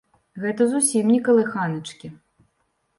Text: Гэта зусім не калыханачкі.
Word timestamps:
Гэта 0.45 0.67
зусім 0.71 1.13
не 1.17 1.21
калыханачкі. 1.29 2.15